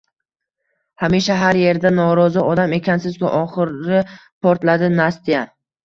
Hamisha 1.01 1.35
har 1.41 1.59
yerda 1.63 1.91
norozi 1.99 2.47
odam 2.55 2.75
ekansiz-ku!– 2.81 3.31
oxiri 3.45 4.05
portladi 4.49 4.95
Nastya. 5.01 5.51